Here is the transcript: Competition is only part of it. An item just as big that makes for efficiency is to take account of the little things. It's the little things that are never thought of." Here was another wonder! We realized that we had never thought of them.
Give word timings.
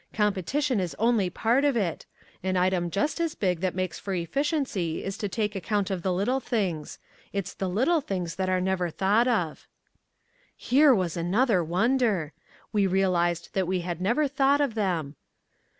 Competition 0.15 0.79
is 0.79 0.95
only 0.97 1.29
part 1.29 1.63
of 1.63 1.77
it. 1.77 2.07
An 2.41 2.57
item 2.57 2.89
just 2.89 3.19
as 3.21 3.35
big 3.35 3.59
that 3.59 3.75
makes 3.75 3.99
for 3.99 4.15
efficiency 4.15 5.03
is 5.03 5.15
to 5.19 5.29
take 5.29 5.55
account 5.55 5.91
of 5.91 6.01
the 6.01 6.11
little 6.11 6.39
things. 6.39 6.97
It's 7.31 7.53
the 7.53 7.69
little 7.69 8.01
things 8.01 8.33
that 8.37 8.49
are 8.49 8.59
never 8.59 8.89
thought 8.89 9.27
of." 9.27 9.67
Here 10.57 10.91
was 10.95 11.15
another 11.15 11.63
wonder! 11.63 12.33
We 12.73 12.87
realized 12.87 13.49
that 13.53 13.67
we 13.67 13.81
had 13.81 14.01
never 14.01 14.27
thought 14.27 14.59
of 14.59 14.73
them. 14.73 15.17